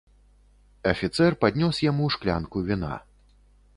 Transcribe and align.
Афіцэр 0.93 1.31
паднёс 1.45 1.83
яму 1.91 2.05
шклянку 2.17 2.65
віна. 2.71 2.91